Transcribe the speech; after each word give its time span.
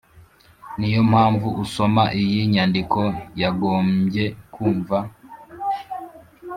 niyompamvu, 0.77 1.47
usoma 1.63 2.03
iyi 2.21 2.39
nyandiko 2.53 3.01
yagombye 3.41 4.25
kumva 4.53 4.97